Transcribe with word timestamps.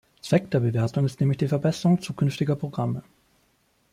Zweck 0.19 0.49
der 0.49 0.61
Bewertung 0.61 1.05
ist 1.05 1.19
nämlich 1.19 1.37
die 1.37 1.47
Verbesserung 1.47 2.01
zukünftiger 2.01 2.55
Programme. 2.55 3.03